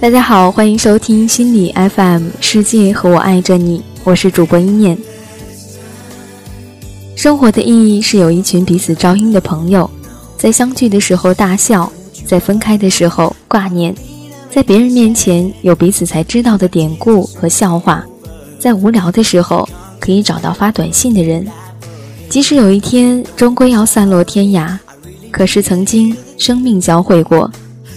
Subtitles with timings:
[0.00, 4.98] 大家好，欢迎收听心理 FM《世界和我爱着你》，我是主播一念。
[7.16, 9.88] 生活的意义是有一群彼此照应的朋友，
[10.36, 11.90] 在相聚的时候大笑，
[12.26, 13.94] 在分开的时候挂念，
[14.50, 18.04] 在别人面前有彼此才知道的典故和笑话，
[18.58, 19.66] 在无聊的时候
[19.98, 21.46] 可以找到发短信的人。
[22.28, 24.76] 即使有一天终归要散落天涯，
[25.30, 27.50] 可是曾经生命交汇过，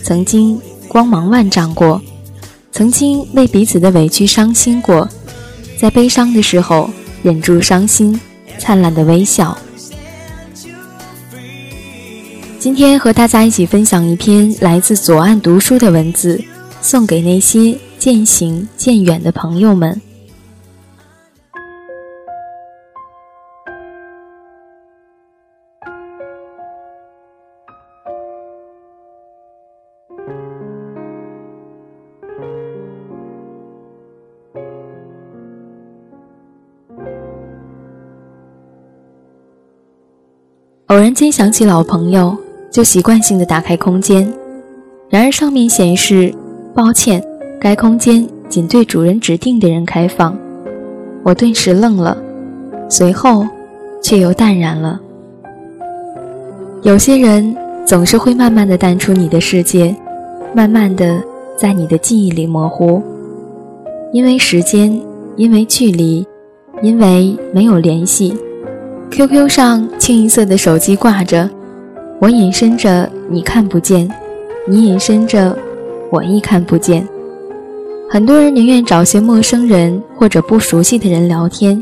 [0.03, 0.57] 曾经。
[0.87, 2.01] 光芒万丈过，
[2.71, 5.07] 曾经为彼此的委屈伤心过，
[5.79, 6.89] 在悲伤的时候
[7.21, 8.19] 忍住伤心，
[8.57, 9.57] 灿烂的微笑。
[12.59, 16.43] 今天和大家一起分享一篇来自左岸读书的文字，
[16.81, 20.01] 送给那些渐行渐远的朋友们。
[40.97, 42.35] 偶然间想起老朋友，
[42.71, 44.27] 就习惯性的打开空间，
[45.11, 46.33] 然而上面显示
[46.73, 47.23] ：“抱歉，
[47.61, 50.35] 该空间仅对主人指定的人开放。”
[51.21, 52.17] 我顿时愣了，
[52.89, 53.45] 随后
[54.01, 54.99] 却又淡然了。
[56.81, 59.95] 有些人总是会慢慢的淡出你的世界，
[60.51, 61.21] 慢慢的
[61.55, 62.99] 在你的记忆里模糊，
[64.11, 64.99] 因为时间，
[65.35, 66.25] 因为距离，
[66.81, 68.35] 因为没有联系。
[69.09, 71.49] QQ 上清一色的手机挂着，
[72.19, 74.07] 我隐身着你看不见，
[74.67, 75.57] 你隐身着
[76.11, 77.07] 我亦看不见。
[78.09, 81.81] 很多人宁愿找些陌生人或者不熟悉的人聊天，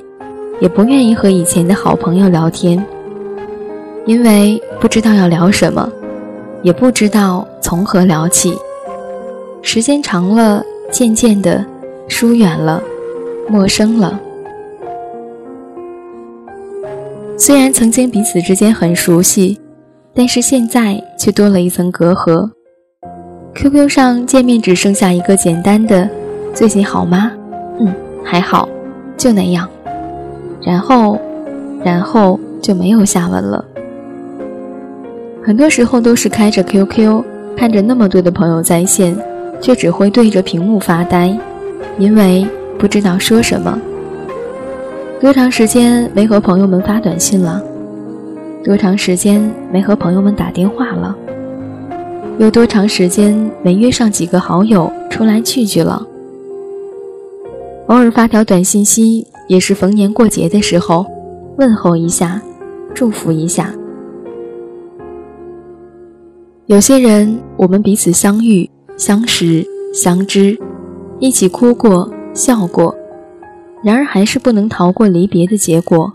[0.62, 2.84] 也不愿意和以前的好朋友聊天，
[4.06, 5.92] 因为不知道要聊什么，
[6.62, 8.57] 也不知道从何聊起。
[9.62, 11.66] 时间长了，渐渐的
[12.07, 12.81] 疏远了，
[13.50, 14.18] 陌生了。
[17.38, 19.59] 虽然曾经彼此之间很熟悉，
[20.13, 22.50] 但是现在却多了一层隔阂。
[23.53, 26.09] QQ 上见面只剩下一个简单的
[26.56, 27.34] “最近好吗
[27.79, 27.94] ？”“嗯，
[28.24, 28.69] 还好，
[29.18, 29.68] 就那样。”
[30.63, 31.19] 然后，
[31.84, 33.63] 然后就没有下文了。
[35.44, 37.22] 很多时候都是开着 QQ，
[37.57, 39.13] 看着那么多的朋友在线，
[39.59, 41.38] 却只会对着屏幕发呆，
[42.00, 42.47] 因为
[42.79, 43.78] 不知道说什么。
[45.22, 47.64] 多长时间没和朋友们发短信了？
[48.64, 51.16] 多长时间没和朋友们打电话了？
[52.38, 53.34] 有多长时间
[53.64, 56.06] 没约上几个好友出来聚聚了？
[57.88, 61.06] 偶尔发条短信息，也是逢年过节的时候，
[61.58, 62.42] 问候一下，
[62.94, 63.74] 祝福一下。
[66.66, 70.59] 有些人，我们彼此相遇、相识、相知，
[71.20, 72.94] 一起哭过、笑过。
[73.85, 76.12] 然而，还是不能逃过离别的结果。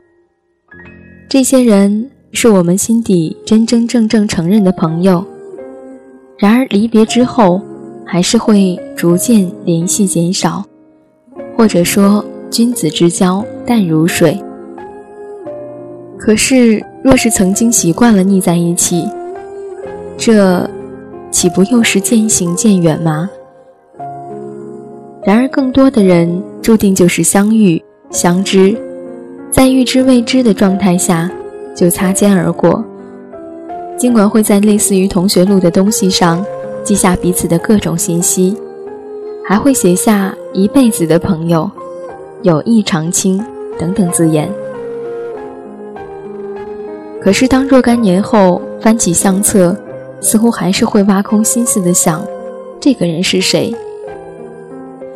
[1.29, 5.25] 这些人是我们心底真真正正承认的朋友。
[6.37, 7.63] 然而，离别之后，
[8.05, 10.65] 还是会逐渐联系减少，
[11.57, 14.37] 或者说君子之交淡如水。
[16.19, 19.09] 可是，若是曾经习惯了腻在一起，
[20.19, 20.69] 这
[21.31, 23.31] 岂不又是渐行渐远吗？
[25.23, 27.83] 然而，更多的人注定就是相遇、
[28.13, 28.81] 相知，
[29.51, 31.29] 在预知未知的状态下
[31.75, 32.85] 就擦肩而过。
[33.99, 36.47] 尽管会在类似于同学录的东西上
[36.85, 38.57] 记下彼此的各种信息，
[39.45, 41.69] 还会写下一辈子的朋友、
[42.43, 43.45] 友谊长青
[43.77, 44.49] 等等字眼。
[47.21, 49.77] 可是，当若干年后翻起相册，
[50.21, 52.25] 似乎还是会挖空心思的想：
[52.79, 53.75] 这个人是谁？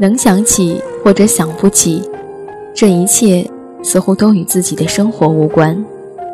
[0.01, 2.03] 能想起或者想不起，
[2.75, 3.47] 这一切
[3.83, 5.85] 似乎都与自己的生活无关，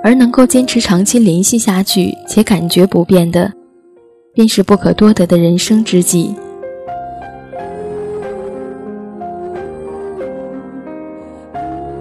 [0.01, 3.53] 而能够坚持长期联系下去且感觉不变的，
[4.33, 6.37] 便是不可多得的人生知己。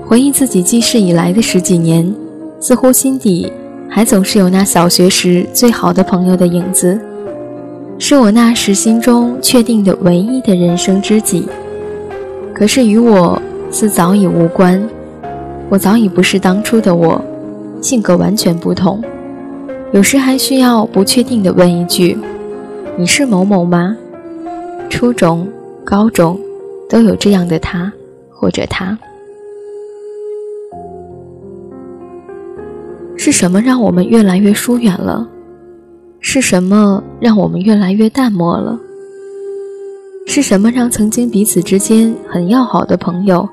[0.05, 2.13] 回忆自己记事以来的十几年，
[2.59, 3.51] 似乎心底
[3.89, 6.99] 还总是有那小学时最好的朋友的影子。
[7.97, 11.47] 是我那时心中确定的唯一的人生知己，
[12.59, 13.41] 可是与我
[13.71, 14.85] 似早已无关。
[15.69, 17.23] 我早已不是当初的我，
[17.79, 19.01] 性格完全不同。
[19.94, 22.17] 有时还需要不确定的问一句
[23.00, 23.95] ：“你是某某吗？”
[24.91, 25.47] 初中、
[25.85, 26.38] 高中
[26.89, 27.89] 都有这样的他
[28.29, 28.97] 或者他。
[33.15, 35.25] 是什么让我们越来越疏远了？
[36.19, 38.77] 是什么让我们越来越淡漠了？
[40.31, 43.49] 是什么让曾经彼此之间很要好的朋友，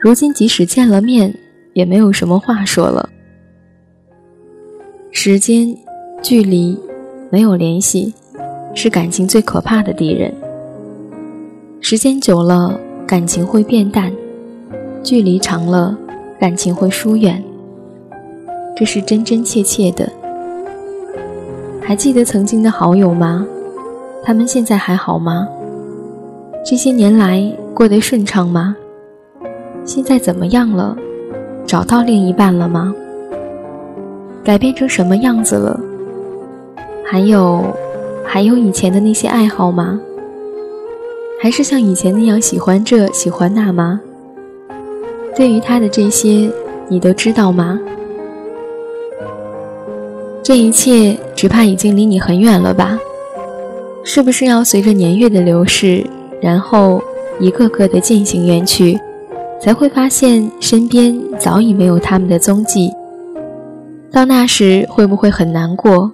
[0.00, 1.32] 如今即使见了面，
[1.74, 3.08] 也没有什么话说了？
[5.12, 5.72] 时间、
[6.20, 6.76] 距离、
[7.30, 8.12] 没有联系，
[8.74, 10.34] 是感情最可怕的敌人。
[11.80, 12.76] 时间久了，
[13.06, 14.10] 感情会变淡；
[15.04, 15.96] 距离长了，
[16.40, 17.40] 感情会疏远。
[18.76, 20.10] 这是真真切切的。
[21.80, 23.46] 还记得曾经的好友吗？
[24.24, 25.46] 他们现在还好吗？
[26.64, 28.76] 这些年来过得顺畅吗？
[29.84, 30.96] 现在怎么样了？
[31.66, 32.94] 找到另一半了吗？
[34.44, 35.80] 改变成什么样子了？
[37.04, 37.64] 还有，
[38.24, 39.98] 还有以前的那些爱好吗？
[41.40, 44.00] 还是像以前那样喜欢这喜欢那吗？
[45.36, 46.50] 对于他的这些，
[46.88, 47.78] 你都知道吗？
[50.42, 52.98] 这一切只怕已经离你很远了吧？
[54.04, 56.04] 是不是要随着年月的流逝，
[56.40, 57.02] 然后
[57.40, 58.98] 一个个的渐行远去，
[59.60, 62.92] 才会发现身边早已没有他们的踪迹？
[64.10, 66.10] 到那时会不会很难过？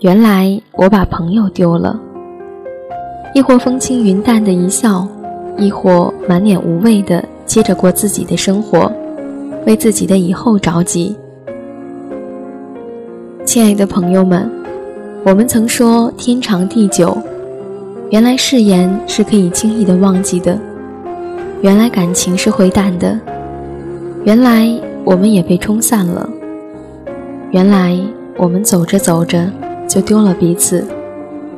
[0.00, 2.00] 原来我把朋友丢了。
[3.34, 5.06] 亦或风轻云淡的一笑，
[5.56, 8.90] 亦或满脸无畏的接着过自己的生活，
[9.66, 11.14] 为自己的以后着急。
[13.44, 14.50] 亲爱的朋友们，
[15.24, 17.16] 我们曾说天长地久，
[18.10, 20.58] 原来誓言是可以轻易的忘记的，
[21.62, 23.18] 原来感情是会淡的，
[24.24, 24.68] 原来
[25.04, 26.28] 我们也被冲散了，
[27.52, 27.98] 原来
[28.36, 29.50] 我们走着走着
[29.88, 30.84] 就丢了彼此。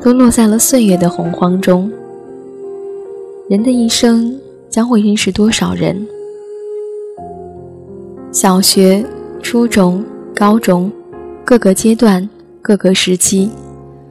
[0.02, 1.88] 都落在了岁月的洪荒中。
[3.48, 4.36] 人的一生
[4.68, 6.04] 将会认识多少人？
[8.32, 9.04] 小学、
[9.40, 10.04] 初中、
[10.34, 10.90] 高中，
[11.44, 12.28] 各个阶段、
[12.60, 13.48] 各个时期，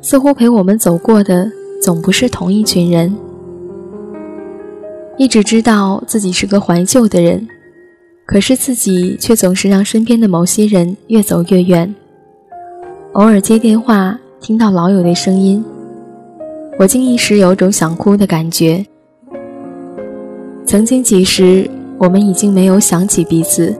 [0.01, 1.51] 似乎陪我们走过的
[1.81, 3.13] 总不是同一群人。
[5.17, 7.47] 一直知道自己是个怀旧的人，
[8.25, 11.93] 可是自己却总是让身边的某些人越走越远。
[13.13, 15.63] 偶尔接电话，听到老友的声音。
[16.79, 18.85] 我竟一时有种想哭的感觉。
[20.65, 23.75] 曾经几时，我们已经没有想起彼此，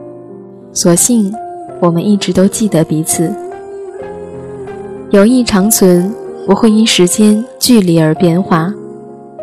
[0.72, 1.32] 所幸
[1.80, 3.32] 我们一直都记得彼此。
[5.10, 8.72] 友谊长存，不会因时间距离而变化，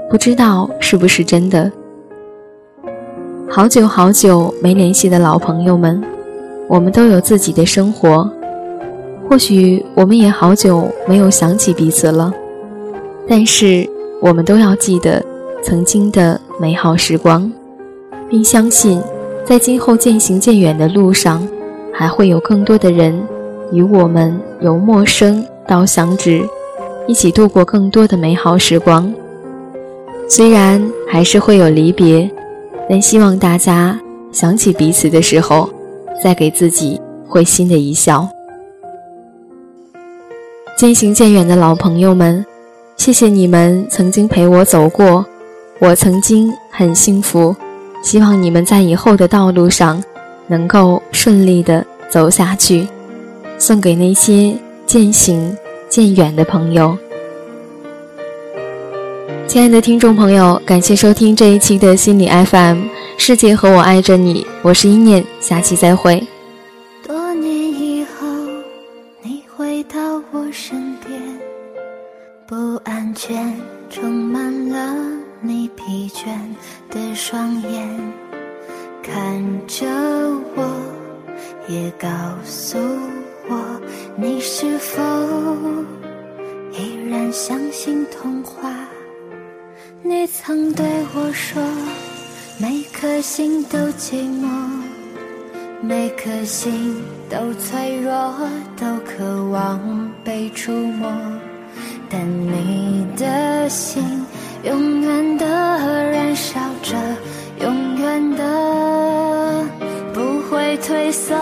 [0.09, 1.71] 不知道是不是真的。
[3.49, 6.03] 好久好久没联系的老朋友们，
[6.67, 8.29] 我们都有自己的生活，
[9.29, 12.33] 或许我们也好久没有想起彼此了。
[13.27, 13.89] 但是，
[14.21, 15.23] 我们都要记得
[15.63, 17.51] 曾经的美好时光，
[18.29, 19.01] 并相信，
[19.45, 21.47] 在今后渐行渐远的路上，
[21.93, 23.19] 还会有更多的人
[23.71, 26.43] 与我们由陌生到相知，
[27.09, 29.11] 一起度过更多的美好时光。
[30.29, 32.29] 虽然还是会有离别，
[32.87, 33.99] 但希望大家
[34.31, 35.67] 想起彼此的时候，
[36.23, 38.29] 再给自己会心的一笑。
[40.77, 42.45] 渐行渐远的老朋友们。
[42.95, 45.25] 谢谢你们曾经陪我走过，
[45.79, 47.55] 我曾经很幸福。
[48.03, 50.03] 希望你们在以后的道路上
[50.45, 52.87] 能够顺利的走下去。
[53.57, 54.55] 送给那些
[54.85, 55.57] 渐行
[55.89, 56.95] 渐远的朋友。
[59.49, 62.83] 亲爱的听众朋友，感谢收听这一期的心理 FM，
[63.17, 66.23] 世界和我爱着你，我是一念，下期再会。
[67.03, 68.27] 多年以后，
[69.23, 71.19] 你回到我身边。
[72.45, 74.95] 不安全充满了
[75.41, 76.27] 你疲倦
[76.91, 77.89] 的双眼，
[79.01, 79.87] 看着
[80.55, 80.63] 我，
[81.67, 82.07] 也告
[82.45, 82.77] 诉
[83.49, 83.57] 我，
[84.15, 85.01] 你是否
[86.71, 88.71] 依然相信童话？
[90.01, 91.61] 你曾对我说，
[92.57, 94.47] 每颗心都寂寞，
[95.81, 96.95] 每颗心
[97.29, 98.33] 都脆弱，
[98.77, 101.11] 都渴望被触摸。
[102.09, 104.01] 但你的心
[104.63, 106.95] 永远的燃烧着，
[107.61, 109.65] 永远的
[110.13, 111.35] 不会退缩。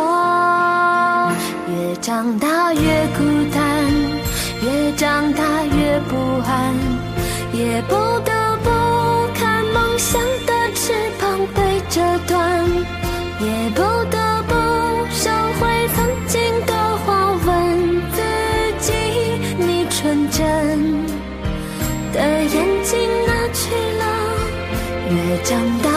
[1.69, 2.81] 越长大越
[3.17, 3.23] 孤
[3.53, 3.85] 单，
[4.63, 6.73] 越长大越不安，
[7.53, 7.95] 也不
[8.25, 8.31] 得
[9.97, 12.63] 梦想的翅膀被折断，
[13.39, 14.53] 也不得不
[15.11, 15.27] 收
[15.59, 18.21] 回曾经的话，问自
[18.79, 18.93] 己，
[19.57, 20.45] 你纯真
[22.13, 24.05] 的眼睛哪去了？
[25.09, 25.89] 越长大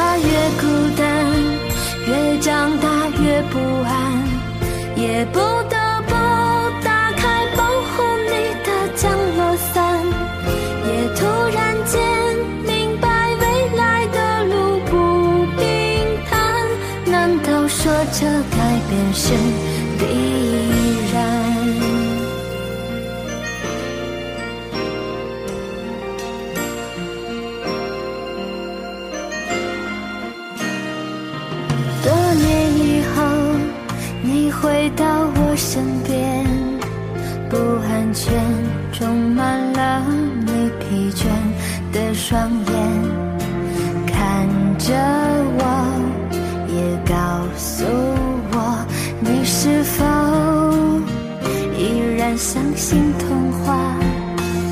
[52.80, 53.76] 心童话？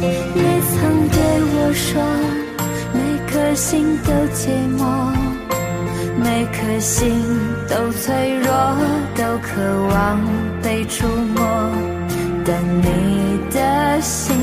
[0.00, 0.40] 你
[0.72, 1.20] 曾对
[1.52, 2.00] 我说，
[2.94, 2.98] 每
[3.30, 4.48] 颗心都寂
[4.78, 4.80] 寞。
[6.16, 7.20] 每颗心
[7.68, 8.48] 都脆弱，
[9.14, 9.60] 都渴
[9.90, 10.18] 望
[10.62, 11.44] 被触摸，
[12.46, 14.34] 但你的心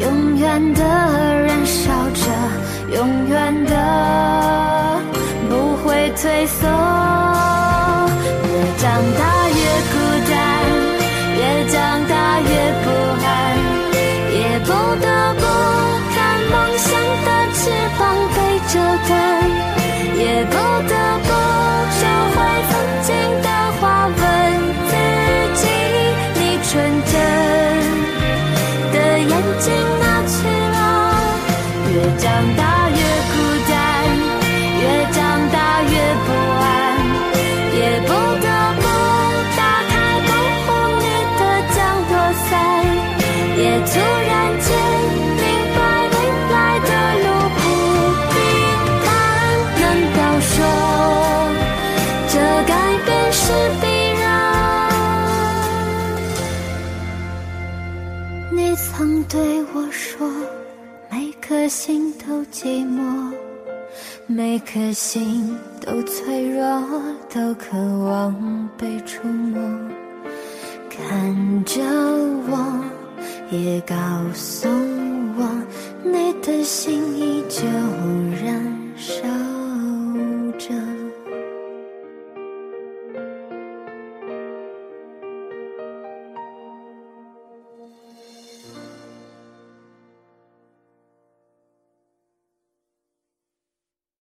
[0.00, 2.30] 永远的燃烧着，
[2.94, 5.00] 永远的
[5.48, 6.68] 不会退缩。
[8.44, 8.84] 越长
[9.18, 9.37] 大
[64.70, 66.62] 颗心都脆弱，
[67.32, 69.58] 都渴望被触摸。
[70.90, 71.80] 看着
[72.50, 72.84] 我，
[73.50, 73.96] 也告
[74.34, 74.68] 诉
[75.38, 75.48] 我，
[76.04, 77.64] 你的心依旧
[78.44, 78.67] 燃。